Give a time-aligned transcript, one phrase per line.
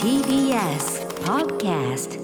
[0.00, 2.20] TBS Podcast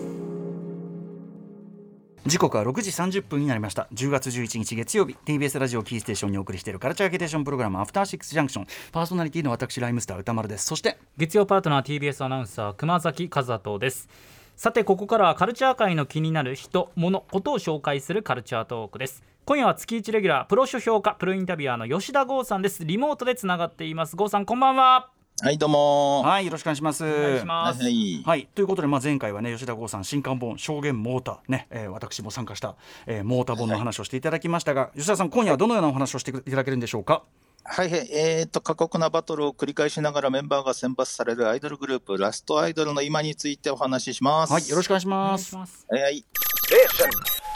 [2.26, 3.86] 時刻は6時30分になりました。
[3.94, 5.16] 10月11日月曜日。
[5.24, 10.66] TBS ラジオキーステーションにお送りしているカルチャーケテーションプログラムアフターシックスジャンクションパーソナリティの私ライムスター歌丸です。
[10.66, 14.08] そして月曜パートナー TBS アナウンサー熊崎和人です。
[14.56, 19.22] さてここからはカルチャー界の気になる人物ことを紹介するカルチャートークです。
[19.44, 22.84] 今夜は月1レギュラープロ書評家プロインタビュアーの吉田剛さんです。
[22.84, 24.16] リモートでつながっています。
[24.16, 26.22] 剛さんこんばんははい、どうも。
[26.22, 28.22] はいよろしくお願いしますお願いしますはい。
[28.24, 32.74] はいということで、まあ、前回はね吉田剛さん新刊本「証言モーターね」えー私も参加した、
[33.06, 37.22] えーモーター本の話をしていただきましたが、吉田さん今夜はどのようなお話をしていただけるんでしょうか？
[37.64, 44.52] はいはい、えー、と、過酷なバトルを繰り返しながらメンバーが選抜されるアイドルグループ、ラストアイドルの今についてお話しします。
[44.52, 45.66] はいよろしくお願いしますは
[45.98, 46.24] いはい。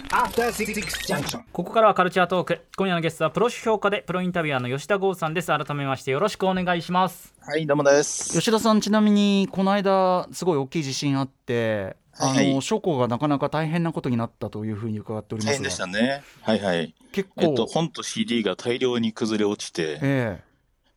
[0.09, 0.75] After Six
[1.07, 1.43] Junction.
[1.53, 8.33] ここからはカルチャートーク今夜のゲストはプロ書評家でプロインタビュアーの吉田剛さんです改めましてよろしくお願いしますはい、どうもです。
[8.33, 16.23] 吉田さんちなみにこの間すごい大きい地震あってあの、はいはい書庫がなかなか大変なことになったというふうに伺っておりますが大変でしたね。
[16.43, 16.95] はいはい。
[17.13, 20.43] 結構、えっと、本と CD が大量に崩れ落ちて、え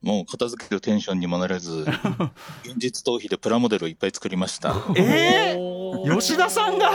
[0.03, 1.85] もう片付けるテンションにもなれず、
[2.65, 4.75] 現実逃避でプラモデルをいっぱい作りました。
[4.97, 6.89] ええおー吉田さんが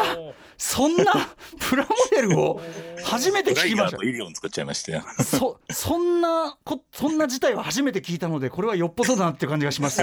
[0.59, 1.05] そんな
[1.71, 2.61] プラモデルを
[3.05, 3.97] 初めて聞きました。
[3.97, 5.05] とイリオン作っちゃいましたよ。
[5.25, 10.03] そそんなこそんな事態は初めて聞いたのでこれはよっぽどだなっていう感じがします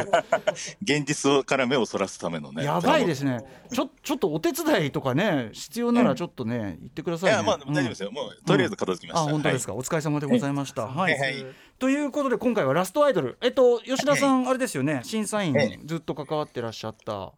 [0.81, 2.63] 現実から目をそらすためのね。
[2.63, 3.39] やばいですね。
[3.71, 7.35] ちょちょっとお手伝いとかね必要ならちょっとね言ってくださいね。
[7.35, 8.11] いや、まあ、大丈夫ですよ。
[8.11, 9.29] もう、とりあえず片付きました。
[9.29, 10.87] あ本当ですか、お疲れ様でございました。
[10.87, 11.19] はい、はい。
[11.19, 11.45] はい
[11.77, 13.37] ということで今回はラストアイドル。
[13.41, 15.01] えっと吉田さん、あれですよね。
[15.03, 17.33] 審査員えずっと関わってらっしゃった。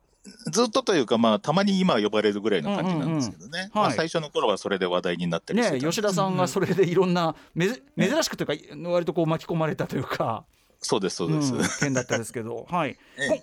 [0.51, 3.71] ずっとというか、まあ、たまに今呼ばれるぐらいの感じなんですけどね、うんうんうん。
[3.73, 10.45] まあ、はい最初の頃はそれで話題になったりしてたんですね吉田さんがそれでいろんなめず珍しくというか割とこう巻き込まれたというか、
[10.79, 11.53] そうです、そうです。
[11.53, 12.97] うん件だったですけど、 はい。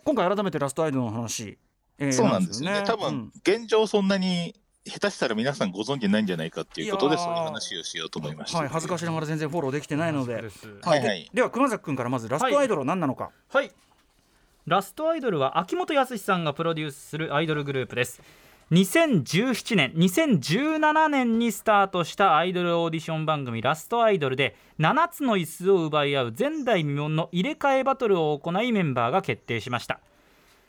[0.04, 1.58] 今回改めてラストアイドルの話、
[1.98, 2.82] えーそうなんですよね。
[2.84, 3.00] 多うん。
[3.00, 4.54] 分、現状そんなに
[4.86, 8.58] 下手したら皆さんご存知ないんじゃないかっていうことで、そういう話をしようと思いました。
[8.58, 10.40] はい、恥ずかしながら全然フォローできてないので。
[10.40, 11.24] ですはいはい。
[11.24, 13.30] ででは熊崎君からまずラストアイドルは何なのか。
[13.48, 13.70] はい
[14.66, 18.22] ラストアイドルは秋元康さんがプロデュースするアイドルグループです。
[18.70, 30.00] 2017年2017年にスタートしたアイドルオーディション番組「ラストアイドル」で7つの椅子を奪い合う前代未聞の入れ替えバトルを行いメンバーが決定しました。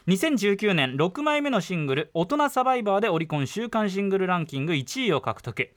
[0.08, 5.70] 2019年6枚目のシングル「大人サバイバー」でオリコン週間シングルランキング1位を獲得。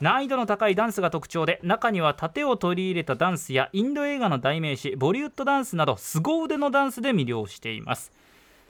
[0.00, 8.12] 難易度の高いダンスが特徴で中には盾を取り入れたダンスやインド映画の代名詞ボリウッドダンスなど凄腕のダンスで魅了しています。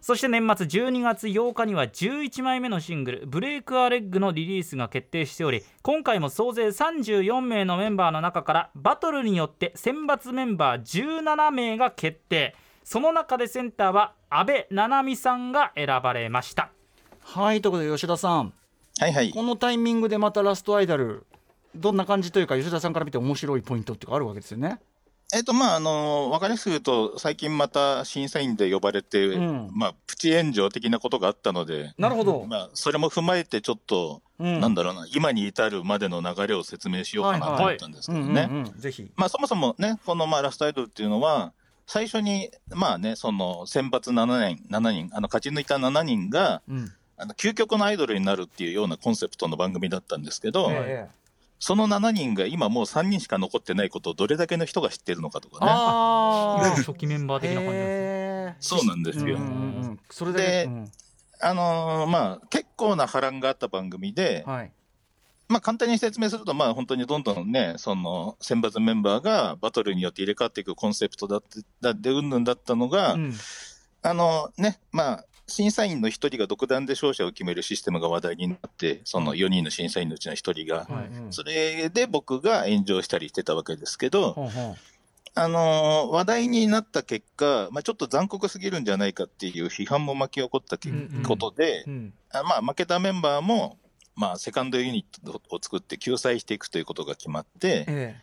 [0.00, 12.56] そして年末12月8日には11枚目のシングル「ブレイク・アレッグ」のリリースが決定しており今回も総勢34名のメンバーの中からバトルによって選抜メンバー17名が決定。
[12.82, 16.70] その中でセンターは阿部七海さんが選ばれました。
[17.22, 18.52] はい、ということで吉田さん、
[19.00, 19.30] はいはい。
[19.30, 21.24] このタイミングでまたラストアイドル、
[21.74, 24.78] どんな感じというか吉田さんから見て面白いポイントっていうかあるわけですよね。
[25.32, 32.44] えっと、まあ、あの、わかりやすく言うと、最近また審査員で呼ばれて、うんまあ、プチ炎上的なことがあったので、なるほど。
[32.46, 38.50] まあ、それも踏まえて、ちょっと、うんなんだろうな、今に至るまでの流れを説明しようかなと思ったんですけどね。
[39.28, 41.52] そもそもね、このまあラストアイドルっていうのは、
[41.86, 46.92] 最初に、まあね、その選抜7人、7人、あの勝ち抜いた7人が、うん。
[47.20, 51.20] あの究極のアイドルになるっていうようなコンセプトの番組だったんですけど、ええ
[51.62, 55.70] その7人が今もう3人しか残ってないことをどれだけの人が知ってるのかとかね。
[55.70, 57.40] いわゆるあ初期メンバーあ。
[57.42, 57.86] 的な感じです
[58.46, 59.36] ねそうなんですよ。
[59.36, 60.32] うんうんうんそれ。
[60.32, 60.92] でうん
[61.42, 64.72] あのーまあ、結構な波乱があった番組で、はい。
[65.48, 73.34] まあ、簡単に説明すると、まあ、本当にどんどんね、その選抜メンバーがバトルによって入れ替わっていくコンセプトだって、だって、うんぬんだったのが、うん
[74.02, 80.88] あのね、まあ、審査員の一人が独断で勝者を決めるシステムが話題になって、その4人の審査員のうちの一人が、
[81.30, 84.34] それで僕が炎上したりしてたわけですけど、
[85.34, 90.76] あのー話題になった結果、まあ、ちょっと残酷すぎるんじゃないかっていう批判も巻き起こった
[91.26, 91.84] ことで、
[92.32, 93.78] まあ、負けたメンバーも、
[94.16, 98.16] まあ、セカンドユニットを作って救済していくということが決まって、え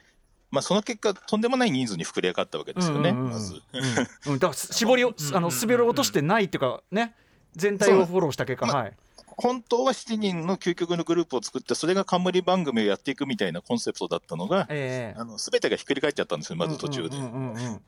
[0.50, 3.32] まあ、その結果、とんでもない人数に膨れ上がったわけですよね、うんうんうん。
[3.32, 3.62] まず。
[3.74, 4.40] えうん。
[4.40, 7.14] だから 絞りをあの滑り落としてないっていうかね
[7.56, 8.68] 全体をフォローした結果。
[8.68, 8.94] はい。
[9.38, 15.20] 本当は7人の究極のグループを作って、それが冠番組をやっていくみたいなコンセプトだったのが、ええ。
[15.20, 17.18] あの全てがひっくり返っちゃったんですよ、まず途中で。
[17.18, 17.24] うん。
[17.24, 17.82] うんうんうん。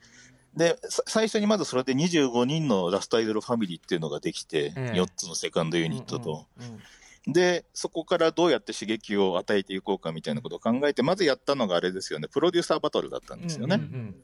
[0.56, 5.00] で、さ最初にまずそれで25人のラストアイドルファミリーっていうのができて、ええ。
[5.00, 6.46] 4つのセカンドユニットと。
[6.60, 6.82] うんうん
[7.28, 13.76] で、そこからどうやって刺激を与えていこうかみたいなことを考えて、まずやったのがあれですよね、プロデューサーバトルだったんですよね。
[13.76, 14.16] うんうん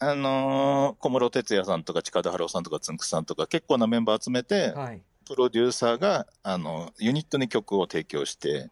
[0.00, 5.00] あのー小室哲哉さんとか近田春夫さんとかつんくさんとか結構なメンバー集めて、はい。
[5.26, 8.68] プロデューサーが、あの、ユニットに曲を提供して、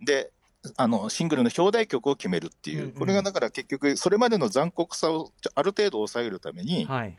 [0.00, 0.30] で、
[0.76, 2.92] あの、シングルの表題曲を決めるっていう、うんうん。
[2.92, 7.16] これがだから結局、それまでの残酷さをある程度抑えるために、はい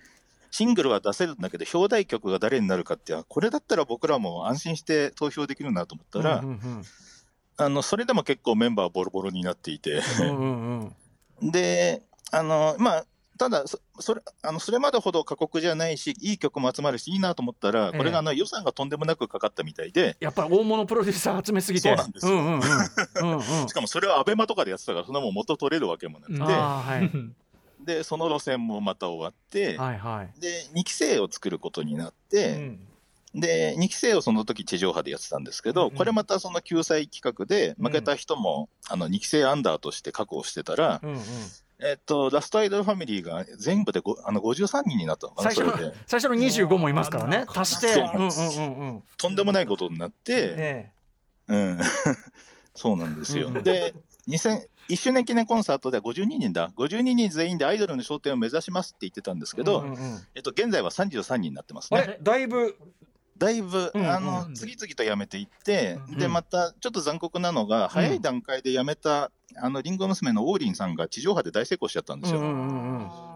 [0.52, 6.84] シングルは出せるんだけど、表題曲が誰になるかって、あこれだったら僕らも安心して投票できるなと思ったら、うんうん
[7.58, 10.92] あの、それでも結構メンバーボロボロになっていて、うんうん
[11.42, 11.52] うん。
[11.52, 12.02] で、
[12.32, 13.06] あの、まあ、
[13.38, 21.90] ただそ、それ、あの、それまでほど過酷じゃないし、いい曲も集まるし、いいなと思ったら、これがあの、予算がとんでもなくかかったみたいで、やっぱり大物プロデューサー集めすぎて。
[21.90, 22.34] そうなんですよ。
[22.34, 22.60] うんうんうん。
[22.60, 23.68] うんうん。
[23.68, 27.12] しかもそれはアベマとかでやってたから、そんなもん元取れるわけもなくて、はい
[27.86, 30.40] で、その路線もまた終わって、はいはい。
[30.40, 32.80] で、2期生を作ることになって、うん。
[33.36, 41.20] で、2期生をその時地上波でやってたんですけど、うんこれまたその救済企画で、負けた人も、あの、2期生アンダーとして確保してたら、うんうん。
[41.84, 45.94] えっと、ラストアイドルファミリーが全部でごあの53人になったのかな、最初。
[46.06, 47.46] 最初の25もいますからね。
[47.48, 47.88] 足して。
[47.88, 50.94] そううんうんうんうんとんでもないことになって、ね
[51.48, 51.80] うん。
[52.76, 53.48] そうなんですよ。
[53.48, 53.64] うんうん。
[53.64, 53.96] で、
[54.28, 56.72] 2000 1周年記念コンサートでは52人だ。
[56.78, 60.20] 52人全員でアイドルの頂点を目指しますって言ってたんですけど、うんうんうん。
[60.36, 62.18] えっと、現在は33人になってますね。
[62.22, 62.78] だいぶ？
[63.38, 72.40] だいぶ、うんうんあの、次々と辞めていって、うんで、また、ちょっと残酷なのが、早い段階で辞めた、あの、リンゴ娘の王林さんが地上波で大成功しちゃったんですよ。
[72.40, 73.31] うんうんうんうん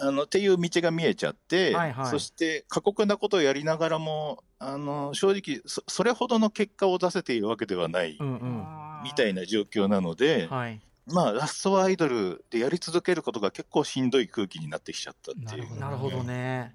[0.00, 2.06] あのっていう道が見えちゃって、はいはい。
[2.06, 8.66] そして過酷なことをやりながらも、あの正直そ、それほどの結果を出せているわけではないうんうん。
[9.04, 10.80] みたいな状況なので、はい。
[11.06, 15.78] まあ、ラストアイドルでやり続けることが結構しんどい空気になってきちゃったっていう。
[15.78, 16.22] なるほど。
[16.22, 16.74] ね。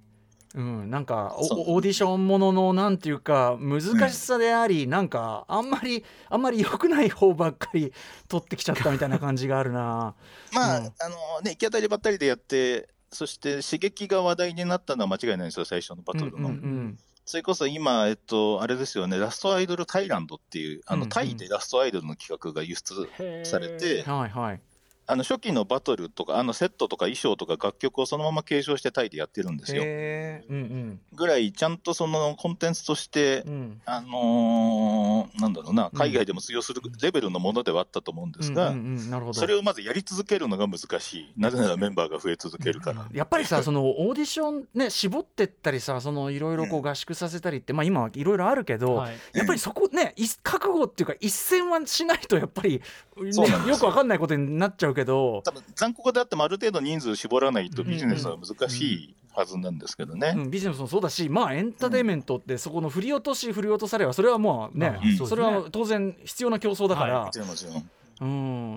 [0.55, 7.91] うん、なんかオーディションもののなんていうか難しさであり、なんかあんまりあんまり良くない方ばっかり
[8.29, 10.15] 取ってきちゃったみたいな感じがあるな。
[10.55, 10.85] まあ、うん。
[10.85, 16.37] あのね、行き当たりばったりでやって、そして刺激が話題になったのは間違いないんですよ、最初のバトルの。
[16.37, 23.09] うんうんそれこそ今、えっと、あれですよね、ラストアイドルタイランドっていう、あの、うんうんタイでラストアイドルの企画が輸出
[23.43, 24.61] されてうん、はいはい。
[25.07, 29.83] あの初期のバトルとか、あのセットとか衣装とか楽曲をそのまま継承してタイでやってるんですよ。
[29.85, 33.81] へーうんぐらい、ちゃんとそのコンテンツとしてうんう、ん。
[33.85, 39.33] あのーなんだろうな、海外でも通用するレベルのものではあったと思うんですが、うん。
[39.33, 41.33] それをまずやり続けるのが難しい。
[41.37, 43.05] なぜならメンバーが増え続けるから。
[43.11, 52.81] やっぱりさそのオーディションね絞ってったりさそのいろいろこう合宿させたりって、まあ今はいろいろあるけど、はいやっぱりそこねい覚悟っていうか一線はしないとやっぱり、ね
[53.17, 60.33] よよくわかんないことになっちゃうけど、多分残酷であってもある程度人数絞らないとビジネスは難しいはずなんですけどね。
[60.35, 67.89] うん、ビジネスもそうだしまあエンターテインメントってそこの振り落とし振り落とされはそれはもうね、まあうんそれは当然必要な競争だから、はもちろんもちろん
[68.21, 68.25] う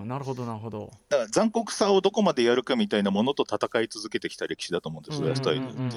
[0.05, 0.91] んなるほどなるほど。
[1.09, 5.97] だから残酷さをどこまでやるかみたいなものと戦い続けてきた歴史だと思うんです、うんラストアイドルって。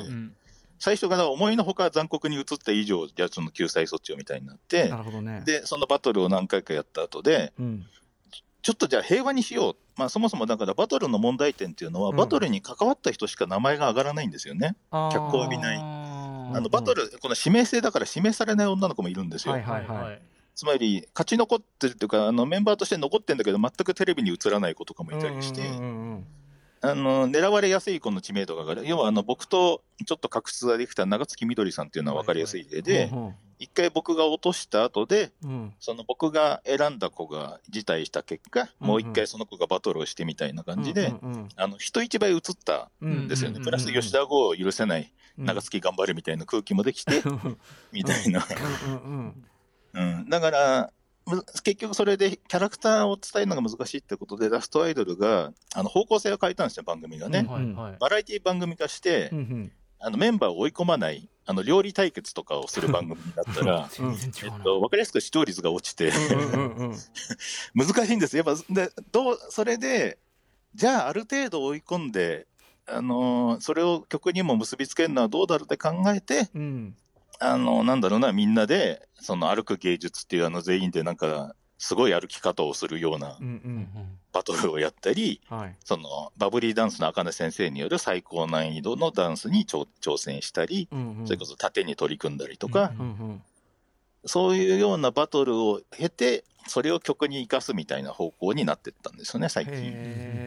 [0.78, 5.44] 最初から思いのほか残酷に移った以上、じゃあその救済措置をみたいになってな、るほどね。
[5.46, 7.86] で、そのバトルを何回かやった後で、うん
[8.62, 9.76] ちょっとじゃあ平和にしよう。
[9.98, 14.76] まあそもそもだからバトルの問題点っていうのは、うんバトルに関わった人しか名前が上がらないんですよね。
[14.92, 19.54] あー脚光を浴びないうんあのバトル、この指名制だから指名されない女の子もいるんですよ。
[19.54, 20.22] はいはいはい
[20.54, 26.26] つまり、勝ち残ってるっていうか、あのメンバーとして残ってるんだけど、全くテレビに映らない子とかもいたりして、うんうんうんうん
[26.82, 28.88] あの狙われやすい子の知名度が上がる。
[28.88, 35.74] 要は、あの僕とちょっと確執ができた長月みどりさんっていうのは分かりやすい例で、うん一回僕が落とした後で、うん。
[35.80, 43.58] その僕が選んだ子が辞退した結果、もう一回その子がバトルをしてみたいな感じで、うんうんあの人一倍映ったうんんですよね。
[43.58, 43.64] うん。
[43.64, 47.58] プラス吉田剛を許せない、うん長月頑張るみたいな空気もできて、うん。
[47.92, 48.44] みたいな。
[49.94, 50.92] うんだから、む
[51.64, 57.46] 結局それでキャラクターを伝えるのが難しいってことで、ラストアイドルがあの方向性を変えたんですよ、番組がね。
[57.48, 57.76] うん。
[57.76, 57.98] はいはい。
[58.00, 59.72] バラエティ番組化して、うんうん。
[60.00, 66.98] あのメンバーを追い込まない、あの料理対決とかをする番組になったら、 えっと、分かりやすく視聴率が落ちて、うんうんうん。
[67.76, 68.44] 難しいんですよ。
[68.46, 68.74] やっぱ。
[68.74, 70.18] でどうそれで、
[70.74, 72.48] じゃあある程度追い込んで、
[72.88, 76.96] あのーそれを曲にも結びつけるのはどうだろうって考えて、うん
[77.42, 83.40] あのなんだろうな、みんなで、その歩く芸術っていうあの全員でなんか、すごい歩き方をするような
[84.32, 85.76] バトルをやったり、はい。
[85.84, 91.26] そのバブリーダンスの茜先生による最高難易度のダンスに挑挑戦したり、うんうん。
[91.26, 93.42] それこそ縦に取り組んだりとか、うんうん
[94.26, 99.74] そういうようなバトルを経て、それを曲に生かすみたいな方向になってったんですよね、最近。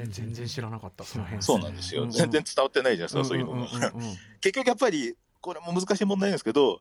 [0.09, 1.43] 全然知らなかったその辺。
[1.43, 2.07] そうなんですよ。
[2.07, 3.93] 全然伝わってないじゃないですか、そういうのが。
[4.41, 6.81] 結局やっぱり、これも難しい問題なんですけど、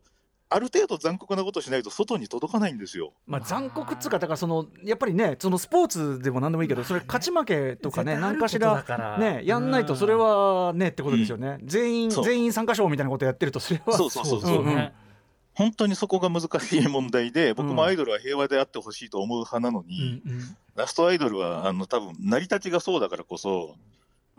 [0.50, 3.12] ある程度残酷なことしないと外に届かないんですよ。
[3.28, 11.58] まあ、残酷っつうかだからそのやっぱりねそのスポーツでも何でもいいけどそれ勝ち負けとかね何かしららねやんないとそれはねってことですよね。
[11.66, 13.98] 全員全員参加賞みたいなことやってるとそれは。
[13.98, 14.92] そうそうそうそう。
[15.56, 20.24] 本当にそこが難しい問題で、僕もアイドルは平和であってほしいと思う派なのに、
[20.76, 23.76] ラストアイドルは、あの、多分成り立ちがそうだからこそ、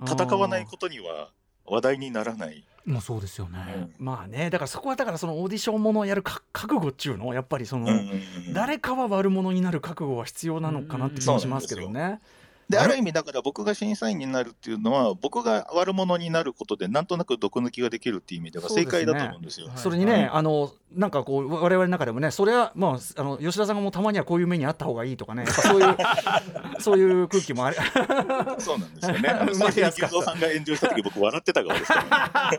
[0.04, 1.30] 戦わないことには
[1.66, 2.64] 話題にならない。
[2.84, 3.90] まあそうですよね。
[3.98, 12.20] まあねだからそこはだからそのオーディションものをやるか覚悟っちゅうのやっぱりその、うんうんうん誰かは悪者になる覚悟は必要なのかなって気もしますけどね。
[12.68, 19.68] で、ある意味だから僕が審査員になるっていうのは、僕が悪者になることで、なんとなく毒抜きができるっていう意味では正解だと思うんですよ。
[19.68, 25.96] はいそれにね、あのなんかこう我々の中でもねそれはまああの吉田さんがもうたまにはこういう目にあった方がいいとかねそういう
[26.80, 27.76] そういう空気もあれ
[28.58, 29.28] そうなんですよね。
[29.28, 32.58] あの 最初にやつか久蔵さんが炎上した時僕笑ってた側ですから、ね、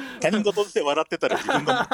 [0.20, 1.88] 他人事として笑ってたら自分が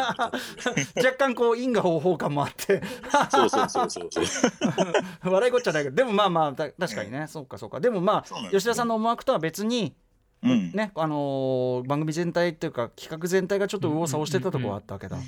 [0.96, 2.82] 若干こう因果応報感もあって。
[3.30, 5.30] そうそうそうそうそう。
[5.30, 5.96] 笑いこっちゃないけど。
[5.96, 7.80] でもまあまあた確かにねそうかそうか。
[7.80, 9.94] でもまあ吉田さんの思惑とは別に
[10.42, 10.72] うん。
[10.72, 15.18] ねあのー番組全体っていうか企画全体がちょっと右往左往してたところはあったわけだ。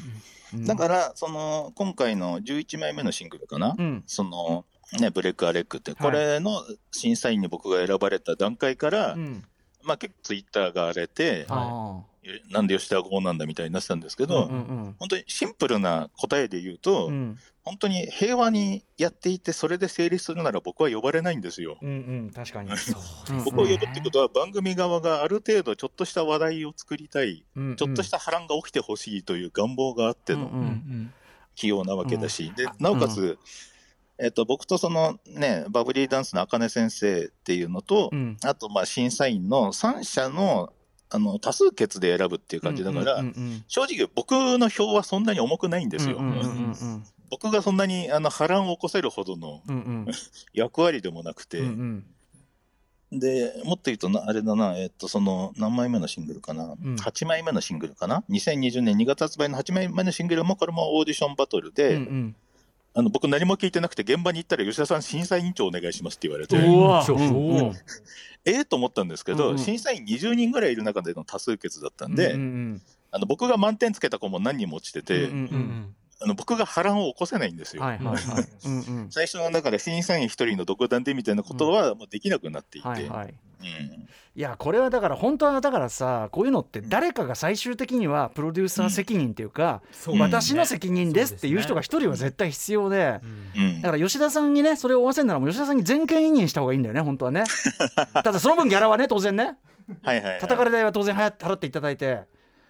[0.55, 0.65] うん。
[0.67, 4.03] だから、その、今回の11枚目のシングルかな、うん。
[4.07, 4.65] その、
[5.01, 9.45] ね、ブレイクアレックって、これの審査員に僕が選ばれた段階から、うん。
[9.83, 12.12] まあ結構ツイッターが荒れて、あえ
[12.51, 14.57] なんで吉田はこうなんだみたいになってたんですけーど、うんう
[14.89, 17.39] ん本当にシンプルな答えで言うと、うん。
[17.65, 21.79] 本当に平和にやっていて、それで成立するなら僕は呼ばれないんですよ。
[21.81, 21.93] うんう
[22.27, 22.71] ん確かに。
[23.45, 31.15] 僕を呼ぶってことは、番組側がある程度ちょっとした話題を作りたい、うんちょっとした波乱が起きてほしいという願望があってのうんうん
[31.55, 33.39] 起用なわけだし、でなおかつ、
[34.19, 38.37] えっと、僕とそのね、バブリーダンスの茜先生っていうのと、うん。
[38.43, 40.73] あとまあ審査員の3社の
[41.15, 42.85] あの多数決で選ぶっていう感じ。
[42.85, 43.65] だから、うんうん。
[43.69, 46.17] 正直僕の票はそんなに重くないんですよ。
[46.17, 50.07] うんうんうんうん僕がそんなにあの波乱を起こせるほどのうんうん。
[50.53, 52.05] 役割でもなくて、うん
[53.13, 53.19] うん。
[53.19, 62.37] で、もっと言うとな、あれだな、えっと、その、何枚目のシングルかな、ん ?8 枚目のシングルかな ?2020 年2月発売の8枚目のシングルも、これもオーディションバトルで、うんうん
[62.95, 66.57] あの僕何も聞いてなくて、現場に行ったら吉田さん審査委員長お願いしますって言われて、
[68.45, 72.83] ええと思ったんですけど、審査員20人ぐらいいる中での多数決だったんで、うんうん。
[73.11, 77.83] あの僕が満点つけた子も何人も落ちてて、うんうんうんあの僕が波乱を起こせないんですよ。
[77.83, 78.49] はいはいはい。
[78.67, 79.11] うんうん。
[79.11, 83.35] 最初はだから審査員一人の独断でみたいなことはもうできなくなっていて、はいはい。
[83.61, 84.09] うん。
[84.35, 90.39] いやこれはだから本当はだからさこういうのって誰かが最終的にはプロデューサー責任っていうか、そうですね。
[90.39, 93.21] 私の責任ですっていう人が一人は絶対必要で。
[93.57, 93.83] うんうん。
[93.83, 97.45] だから吉田さんにねそれを負わせるならもう吉田さんに全権委任した方がいいんだよね本当はね。
[98.25, 99.57] ただその分ギャラはね当然ね。
[100.03, 100.41] はいはいはい。
[100.41, 102.23] 叩かれ代は当然はや払っていただいて、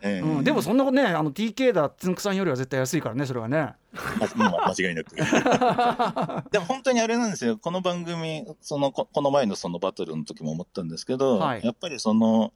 [0.03, 0.21] ええ。
[0.21, 3.75] うん、でもそんなことねあの TK だつんくさんよりは絶対安いからねそれはね。
[3.93, 5.15] 間違いなく。
[6.51, 11.61] でも本当にあれなんですよ、この番組、そのここの前のそのバトルの時も思ったんですけど、はい。
[11.63, 12.53] やっぱりその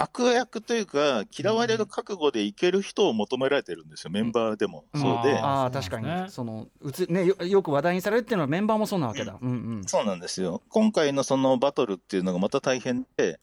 [0.00, 4.84] 悪役というか、嫌われる覚悟でいける人を求められてるんですよ、メンバーでも。
[4.94, 5.00] うん。
[5.00, 6.30] そうで、ああ確かに。
[6.30, 9.84] そのうつ、ね、よよく話題にされるっていうのはメンバーもそうなわけだ、うんうん。
[9.86, 10.62] そうなんですよ。
[10.68, 13.40] 今回のそのバトルっていうのがまた大変で、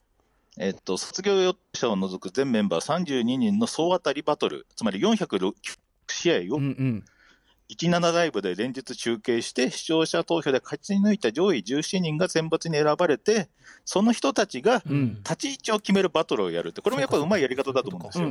[0.58, 5.52] えっと、卒業予定者を除く全メンバー32人の総当たりバトル、つまり406
[6.08, 7.04] 試合をうんうん。
[7.68, 13.48] 17ライブで連日中継して、視聴者投票で勝ち抜いた上位17人が選抜に選ばれて、
[13.84, 15.16] その人たちがうん。
[15.16, 18.28] 立ち位置を決めるバトルをやるって、これもやっぱうまいやり方だと思うんですよ。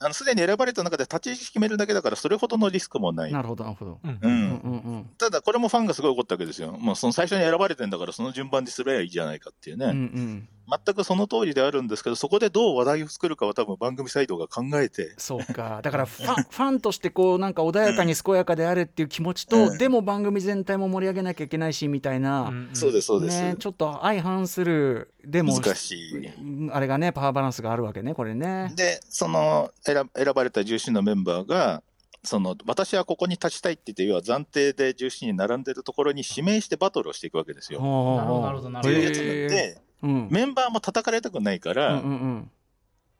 [0.00, 3.30] あのすでに選ばれた中で立ち位置決めるだけだから、それほどのリスクもない。
[3.30, 6.72] うんなるほどなるほどうんただ、これもファンがすごい怒ったわけですよ。
[6.72, 9.86] もうその最初に選ばれてんだから、その順番にすればいいじゃないかっていうね。
[9.86, 23.40] うんうん全くその通りであるんですけど、そこでどう話題を作るかは多分番組サイドが考えて、そうかだからファン ファンとしてこうなんか穏やかに健やかであれっていう気持ちと、うんでも番組全体も盛り上げなきゃいけないしみたいな、そうです、そうです。
[23.40, 26.26] ね、ちょっと相反するでも難しい。
[26.26, 28.72] うんあれがねパワーバランスがあるわけねこれね。
[28.76, 31.82] で、その選選ばれた17のメンバーが、
[32.24, 37.80] その私はここに立ちたいって言って、要は暫定で17人並んでるところに指名してバトルをしていくわけですよ。
[37.80, 37.92] なな
[38.22, 42.50] るほどなるほどなっていうやつなんへーで、うんメンバーも叩かれたくないから、うんうんうん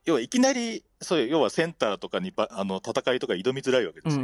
[0.05, 4.23] 要はいきなり、そういう要はセンターとかにばあの戦いとか挑みづらいわけですよ。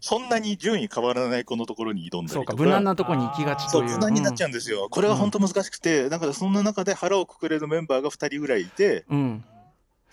[0.00, 2.56] そんなに順位変わらないこのところに挑んだそうりとか。
[2.56, 3.90] か無難なとこに行きがちという。
[3.90, 4.88] 無難になっちゃうんですよ。
[4.90, 9.44] これは本当難しくて、だからそんな中で腹をくくれるメンバーが2人ぐらいいて、うん。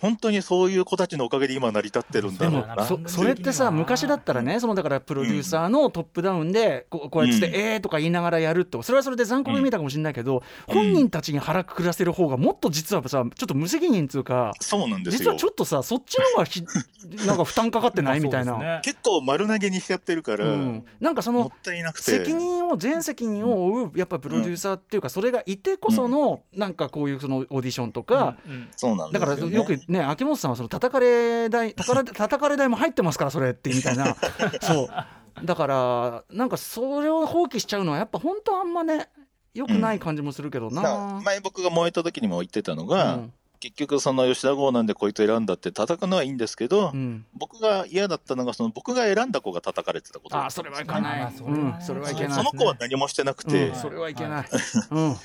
[0.02, 2.84] ん本当にそういう子たちのおかげで今成り立ってるんだでもろうな。
[2.84, 7.54] そそれってさ昔だったらねそのだからプロデューサーのトップダウンでこうこうやってうん。
[7.54, 15.18] えーとか言いながらやるとそれはそれで残酷に見えたかもしれないけど本人たちに腹くくらせる方がもっと実はさちょっと無責任っていうかそうなんですよ。
[15.18, 16.62] 実はちょっとさそっちの方がひ
[17.26, 18.58] なんか負担かかってないみたいな。
[18.58, 18.80] ね。
[18.82, 22.04] 結構丸投げにしちゃってるから、うん、なんかそのもったいなくて。
[22.04, 28.68] 責任を全責任を負うやっぱプロデューサーっていうかそれがいてこそのなんかこういうそのオーディションとか、うん。
[28.76, 29.52] そうなんでだすよ、ね。
[29.52, 34.16] からよくね秋元さんはその叩かれ代 叩かれ叩かれ代も入ってますからそれってみたいな。
[34.62, 35.44] そう。
[35.44, 39.08] だからなんかそれを放棄しちゃうのはやっぱ本当あんまね
[39.52, 41.20] よくない感じもするけどだからな。
[41.24, 43.32] 前僕が燃えた時にも言ってたのうが、ん
[43.64, 47.24] 結局その吉田剛なんでこいつ選んだって叩くのはいいんですけど、うん。
[47.32, 51.62] 僕が嫌だったのがその僕が選んだ子が叩かれてたことあそれはいかない、まあそれはね。
[51.78, 52.32] うん、それはいけない。
[52.32, 53.76] その子は何もしてなくて、うん。
[53.76, 55.16] それはいけない、あの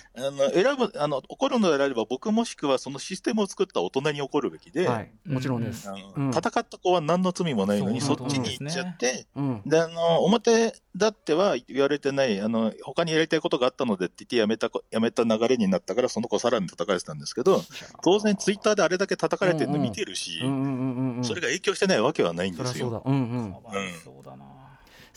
[0.52, 5.12] 選ぶあの怒るのであれば僕もしくはそのシステムを作った大人に怒るべきで、はい。
[5.28, 9.62] もちろんです、戦った子は何の罪もないのにそっちに行っちゃって、うん。
[9.66, 17.62] であの表だっては言われてないあの他にやりたいことがあったのでって言ってやめた子やめた流れになったからその子さらに叩かれてたんですけど
[18.04, 22.90] 当然ツイッターであれだけ叩かれてるの見てるし、それが影響してないわけはないんですよ。
[22.90, 23.02] そうだ。
[23.06, 23.52] うんうん。
[23.54, 24.46] かわいそうだな。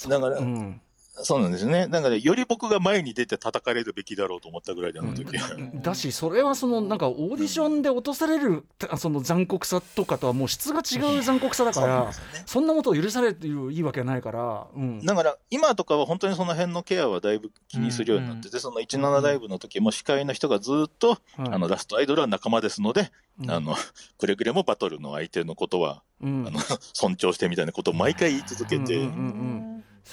[0.09, 0.81] だから、うん
[1.14, 1.88] そうなんですね。
[1.88, 5.37] だから、より僕が前に出て叩かれるべきだろうと思ったぐらいで、あの時。
[5.37, 5.57] は。
[5.83, 12.12] だしそれはそのなんかオーディションで落とされるあその残酷さとかとはもう質が違う残酷さだから
[12.47, 21.19] そんなことを許されるいいわけないから、うん、だから、今とかは本当にその辺のケアはだいぶ気にするようになってて、その17ライブの時も司会の人がずっと、はい。
[21.38, 23.50] あの、ラストアイドルは仲間ですので、うん。
[23.50, 23.76] あの、
[24.19, 26.47] くれぐれもバトルの相手のことは、うん。
[26.47, 26.61] あの、
[26.92, 29.09] 尊重してみたいなことを毎回言い続けて、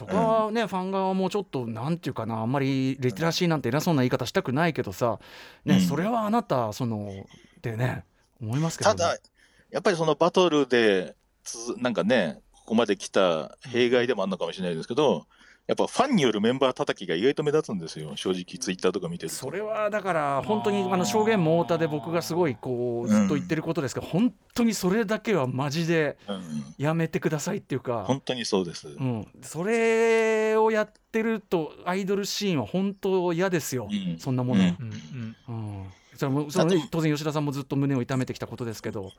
[0.01, 5.19] うんうんうんそこはね、ファン側もちょっとなんていうかなあんまりリテラシーなんて偉そうな言い方したくないけどさ、
[5.65, 5.81] ねうん。
[5.81, 7.10] それはあなたその
[7.58, 8.05] ってね
[8.41, 9.17] 思いますけど、ね、ただ、
[9.72, 12.39] やっぱりそのバトルでつ、なんかね、
[12.70, 15.26] ここまで来た弊害でもあるのかもしれないですけど、
[15.66, 19.36] やっぱファンによるメンバー叩きが意外と目立つんですよ、正直、ツイッターとか見てると。
[19.36, 28.88] それはだから本当にあの証言も太田で僕がすごいこうずっと言ってることですけど、本当にそれだけはマジでうん、やめてくださいっていうか、本当にそうです。
[28.88, 34.20] うん、それをやってるとアイドルシーンは本当嫌ですよ、うん。
[34.20, 34.68] そんなもの、うん。
[34.70, 35.86] うんうんうん。
[36.16, 39.10] それもそれもね当然吉田さんもずっと胸を痛めてきたことですけど、うん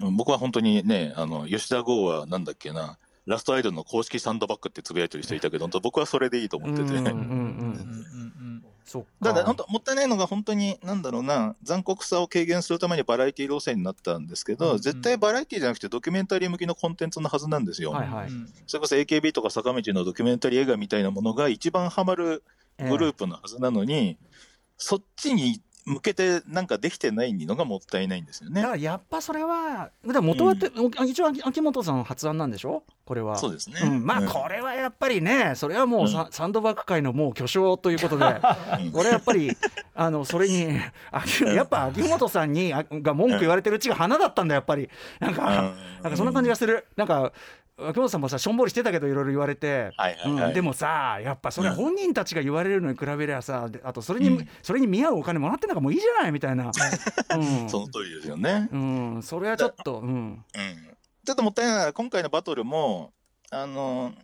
[0.00, 6.82] 僕は本当にね、あの吉田剛はなんだっけな、ラストアイドルの公式サンドバッグってつぶやいてる人いたけど、 本当僕はそれでいいと思ってて。
[6.82, 7.18] うんうんうんうんう
[8.44, 8.64] ん。
[8.84, 9.08] そっか。
[9.20, 18.28] だから本当もったいないのが本当になんだろうな残酷さを軽減するためにバラエティ路線になったんですけど、うん絶対バラエティじゃなくてドキュメンタリー向きのコンテンツのはずなんですよ、はいはい。
[18.28, 18.52] うん。
[18.66, 22.44] それこそ AKB とか坂道のドキュメンタリー映画みたいなものが一番ハマる
[22.78, 24.18] グループのはずなのに、
[24.78, 28.60] そっちに向けてなんかできてないのがもったいないんですよね。
[28.60, 32.82] だからやっぱそれはだから元はって、お一応秋秋元さん発案なんでしょ？
[33.04, 33.36] これは。
[33.36, 34.28] そうですね、うん、まあうん。
[34.28, 39.56] これはやっぱりねそれはもうサ,、うサンドバッグ界のもう巨匠ということでうんこれやっぱり
[39.94, 40.80] あのそれに
[41.12, 44.90] 秋やっぱ秋元さんにあが文句言われてるうちが花だったんだやっぱり。
[45.20, 45.52] なんか、う
[46.00, 46.02] ん。
[46.02, 46.86] なんかそんな感じがする。
[46.96, 47.32] なんか
[47.78, 49.90] 秋元さんもさしょんぼりしてたけどいろいろ言われて、
[50.54, 54.48] でもさやっぱそれは本人たちが言われるのに比べりゃさであとそれに、うん。
[54.62, 56.70] それに見合うお金もらってんだからもういいじゃないみたいな、
[57.36, 57.68] うん。
[57.68, 60.44] その通りですよね、うん、それはちょっと、うん、うん
[61.26, 61.92] ちょっともったいない。
[61.92, 63.12] 今回のバトルも
[63.50, 64.14] あの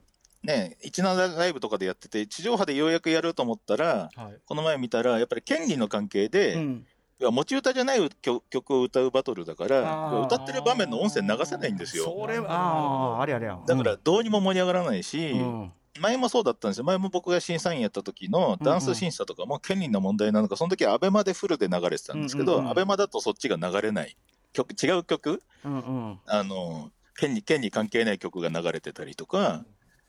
[0.42, 4.38] ね17ライブとかでやってて地上波でようやくやると思ったらはい。
[4.46, 6.86] この前見たらやっぱり権利の関係で、うん
[7.22, 12.04] 要は持ち歌じゃない曲曲を歌うバトルだから歌ってる場面の音声流せないんですよ。
[12.04, 15.72] それはああありゃりゃだからどうにも盛り上がらないし、うん。
[16.00, 16.84] 前もそうだったんですよ。
[16.84, 22.70] 前も僕が審査員やった時のダンス審査とかも権利の問題なのかその時はアベマでフルで流れてたんですけど、うんうんうん。
[22.72, 24.16] アベマだとそっちが流れない
[24.52, 25.40] 曲違う曲？
[25.64, 26.18] うんうん。
[26.26, 29.64] あの権利権利関係ない曲が流れてたりとか、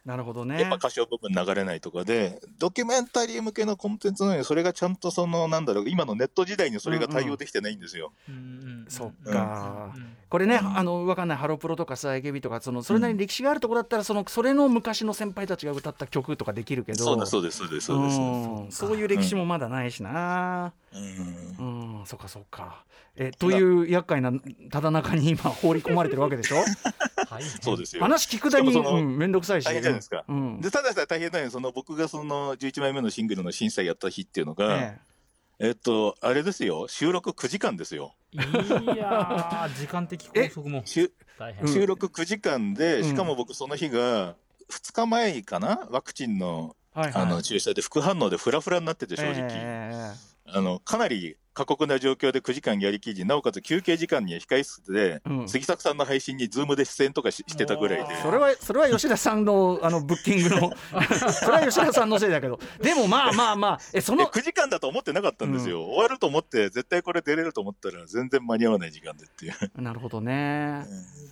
[0.05, 0.59] なるほどね。
[0.59, 8.11] やっぱ歌唱部分流れないとかで、ドキュメンタリー向けのコンテンツなのに、それがちゃんとその、なんだろう、今のネット時代にそれが対応できてないんですよ。
[8.27, 10.15] うんうんそっうんか、うん。
[10.27, 10.77] これね、うん。
[10.77, 11.37] あのわかんない。
[11.37, 17.03] ハロプロとかさ AKB とかそのそれなりに歴史があるところだったらそのそれの昔の先輩たちが歌った曲とかできるけど。
[17.03, 18.19] そうです、そうです、そうです、そうです。
[18.19, 18.21] う
[18.67, 21.99] んそういう歴史もまだないしな、うん。
[21.99, 22.83] うん、そっかそっか。
[23.15, 24.31] えという厄介な
[24.71, 26.57] ただ中に今放り込まれてるわけでしょ？
[27.27, 27.43] はい。
[27.43, 28.01] そうですよ。
[28.01, 28.71] 話聞くだに
[29.03, 29.65] 面倒くさいし。
[29.65, 30.23] 大変じゃないですか。
[30.27, 30.61] うん。
[30.61, 34.99] で、ただ大変なのに、その僕がその11枚目のシングルの審査やった日っていうのが、え
[35.59, 35.69] え。
[35.71, 38.15] っと、あれですよ、収録9時間ですよ。
[38.33, 40.81] いやー時間的拘束も。
[40.85, 41.65] 収大変。
[41.65, 43.09] うん収録9時間で、うん。
[43.09, 44.35] しかも僕その日が、
[44.71, 45.87] 2日前かな？
[45.91, 47.23] ワクチンのえはいはい。
[47.23, 50.11] あの注射で副反応でフラフラになってて正直、え。
[50.47, 55.49] あのかなり過酷な状況で9時間やりきり、なおかつ休憩時間には控え室で、うん。
[55.49, 58.15] 杉作さんの配信にズームで出演とかししてたぐらいで。
[58.21, 60.71] それはそれは吉田さんのあのブッキングの
[61.31, 62.59] それは吉田さんのせいだけど。
[62.81, 69.81] でもまあまあまあえそえの9時間だと思ってなかったんですよ、終わると思って、絶対これ出れると思ったら、全然間に合わない時間でっていう。
[69.81, 70.85] なるほどね。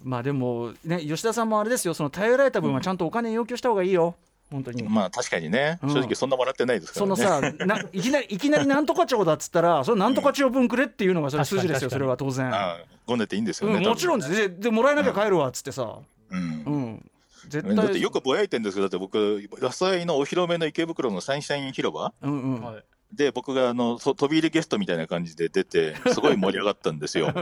[0.03, 1.93] まあでもね吉田さんもあれですよ。
[1.93, 4.15] その頼られた分はちゃんとお金要求した方がいいよ
[4.51, 4.83] 本当に。
[4.83, 5.89] まあ確かにね、うん。
[5.89, 7.15] 正直そんなもらってないですからね。
[7.15, 13.77] そのさ ないきなりいきなりなんとか帳だっつったらそれなんとか帳分くれっていうのがそれ数字ですよそれは当然、ああごねていいんですよね。
[13.77, 14.35] うん、もちろん多です。
[14.35, 16.39] ででもらえなきゃ帰るわっつってさ、分うん。
[16.39, 17.11] うん、
[17.47, 22.83] 絶だって対よくぼやいてるんですけど、だって僕、ラスアイのお披露目の池袋のサンシャイン広場うんうん、はい。
[23.13, 27.33] で、僕があのそ飛び入りゲストみたいな感じで出て、 すごい盛り上がったんですよ。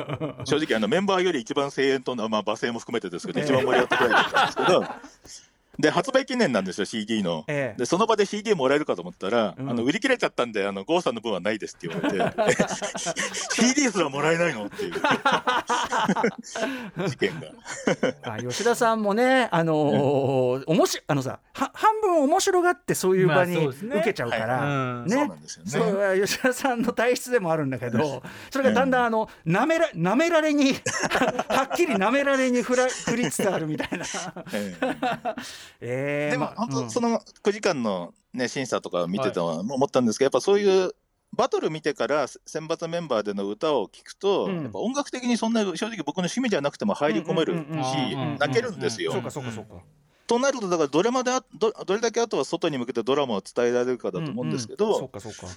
[0.45, 5.48] 正直、あのメンバーより一番声援と、まあ、罵声も含めてですけど、一番盛り上がったぐらいだったんですけど、
[5.79, 7.45] で、発売記念なんですよ、CD の。
[7.47, 7.79] ええ。
[7.79, 9.69] で、その場で CD もらえるかと思ったら、うん。
[9.69, 12.57] あの売り切れちゃったんで、あの、郷さんの分はないですって言われて、
[13.53, 14.93] CD すらもらえないのっていう。
[17.07, 18.33] 事件が。
[18.33, 25.71] あ吉田さんもね、あのーおもしあのさは半分面白がってそういう場に受けちゃうから、うんそうねなんですよね。
[25.71, 34.05] それは吉田さんの体質でもあるんだけどそれがだんだんあのなめらなめられにはっきりなめられに振ら 振りつつあるみたいな。
[35.81, 40.91] えええーでもまあ本当、うんその9時間の、ね、審査とか見てたのは思ったんですけど、やっぱそういう
[41.33, 49.11] バトル見てから選抜メンバーでの歌を聴くと、うんやっぱ音楽的にそんな正直僕の趣味じゃなくても入り込めるし、泣けるんですよ。
[49.13, 49.83] そうかそうかそうか。
[50.27, 55.47] となると、だからどれまであど、どれだけあとは外に向けてドラマを伝えられるかだと思うんですけど、うんうんそうかそうか。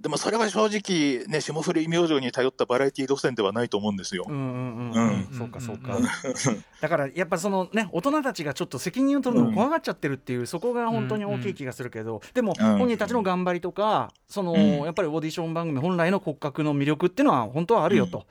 [0.00, 4.26] でもそれは正直、ね、霜降り明星に頼ったバラエティ路線ではないと思うんですよ。
[4.28, 5.20] うんうんうんううん。
[5.20, 5.28] ん。
[5.32, 5.98] そうかそうか。
[6.82, 12.78] だからやっぱそのね大人たちがちょっと責任を取るのを怖がっちゃってるっていう、そこが本当に大きい気がするけど、でもうん。
[12.78, 14.84] 本人たちの頑張りとかその、うん。
[14.84, 18.26] やっぱりオーディション番組本来の骨格の魅力っていうのは本当はあるよと。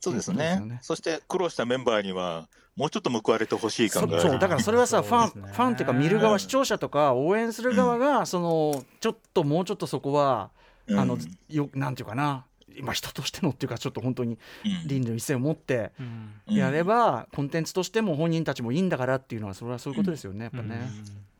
[0.00, 0.34] そうですね。
[0.34, 0.78] そうですよね。
[0.82, 10.50] そして苦労したメンバーには、もうちょっと報われてほしいそ感がそうだからそれはさ、ファンファンっていうか見る側うん視聴者とか応援する側が、そのちょっともうちょっとそこは、
[10.86, 10.98] うん。
[10.98, 12.46] あのよなんていうかな。
[12.76, 14.86] 今人としてのっていうかちょっと本当にうん。
[14.86, 15.92] 倫理の一線を持って
[16.46, 20.88] やれば、コンテンツとしても本人たちもいいんだからっていうのはそれはそういうことですよね、やっぱね。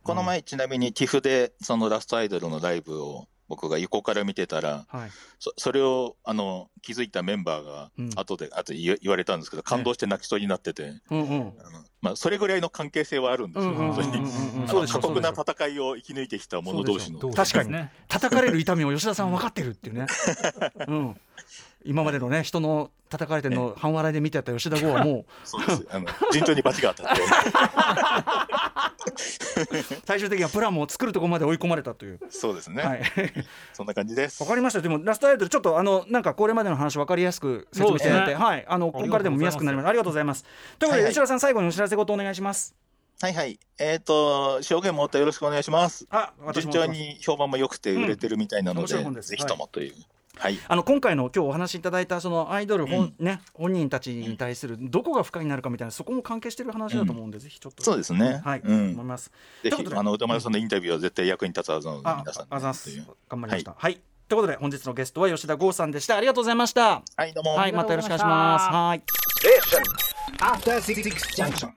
[0.03, 5.11] この前、ちなみに TIFF でそのラストアイドルのライブを僕が横から見てたら、はい、
[5.41, 8.11] そそれをあの気づいたメンバーがうん。
[8.15, 11.53] 後で、後で言言われたんですけど、感動して泣きそうになってて、うんうん。
[11.59, 13.73] あのまあ、それぐらいの関係性はあるんですよ、
[14.87, 17.19] 過酷な戦いを生き抜いてきた者同士の。
[17.33, 20.07] 確かにね叩かれる痛みを吉田さんは分かってるっていうね、
[20.87, 21.21] うん、
[21.85, 25.87] 今までのね人の叩かれてるのを半笑いで見てた吉田剛はもそうです。
[25.91, 27.23] あの順調に罰が当たって。
[29.07, 32.21] う 最終的にはプランも作るところまで追い込まれたという。
[32.31, 33.03] そうですね、はい、
[33.73, 34.43] そんな感じです。
[34.43, 40.45] わかりましたでもラストアイドルちょっとあのなんかこれまでの話分かりやすく説明していただいて、ねはいあのここからでも見やすくなりますありがとうございます
[40.79, 42.75] ということで、吉田さん最後にお知らせ事お願いします
[43.23, 43.61] はいはい。
[43.79, 46.07] えっ、と、証言もよろしくお願いします。
[46.09, 49.93] あ私順も調に評判も良くて売れてるみたいなので、うんですぜひともという。
[49.93, 50.07] はい。
[50.69, 58.41] あの今回の今日お話しいただいたそのアイドル本,、ね、本人たちに対するどこが不可になるかみたいなそこも関係してる話だと思うんで、ぜひちょっとそうですね。
[58.45, 58.91] はい、うん。
[58.93, 59.31] 思います。
[59.63, 62.09] ぜひあの歌丸さんのインタビューは絶対役に立つはずなので。
[62.09, 62.85] あ皆さんあざます。
[62.85, 63.75] という頑張りました。
[63.77, 66.17] はい、ということで本日のゲストは吉田剛さんでした。
[66.17, 67.03] ありがとうございました。
[67.17, 68.67] はいどうも、はいまたよろしくお願いします。
[68.71, 69.03] はい。
[70.39, 71.03] After Six
[71.37, 71.69] Junction.